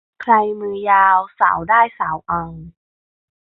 [0.21, 2.43] ใครมือยาวสาวได้สาวเอา